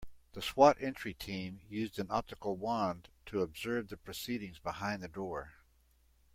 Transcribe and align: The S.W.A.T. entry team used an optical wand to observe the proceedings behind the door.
The 0.33 0.41
S.W.A.T. 0.41 0.83
entry 0.83 1.13
team 1.13 1.61
used 1.69 1.99
an 1.99 2.07
optical 2.09 2.57
wand 2.57 3.09
to 3.27 3.43
observe 3.43 3.89
the 3.89 3.97
proceedings 3.97 4.57
behind 4.57 5.03
the 5.03 5.07
door. 5.07 5.51